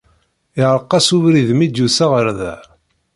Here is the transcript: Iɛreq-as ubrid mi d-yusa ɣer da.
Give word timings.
Iɛreq-as 0.61 1.07
ubrid 1.15 1.49
mi 1.57 1.67
d-yusa 1.67 2.05
ɣer 2.13 2.27
da. 2.39 2.55